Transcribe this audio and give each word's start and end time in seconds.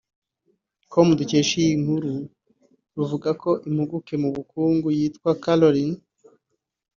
com 0.91 1.07
dukesha 1.19 1.53
iyi 1.63 1.75
nkuru 1.81 2.13
ruvuga 2.97 3.29
ko 3.41 3.49
impuguke 3.67 4.13
mu 4.21 4.29
by’uburumbuke 4.33 4.91
yitwa 4.99 5.29
Carolyn 5.43 5.93